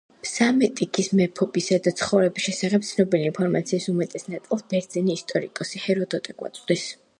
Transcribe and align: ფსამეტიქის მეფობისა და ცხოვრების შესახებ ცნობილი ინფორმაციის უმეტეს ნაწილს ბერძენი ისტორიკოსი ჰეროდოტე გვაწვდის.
ფსამეტიქის 0.25 1.09
მეფობისა 1.19 1.77
და 1.87 1.93
ცხოვრების 1.99 2.47
შესახებ 2.47 2.87
ცნობილი 2.89 3.29
ინფორმაციის 3.33 3.87
უმეტეს 3.93 4.27
ნაწილს 4.33 4.67
ბერძენი 4.75 5.21
ისტორიკოსი 5.21 5.87
ჰეროდოტე 5.87 6.39
გვაწვდის. 6.43 6.91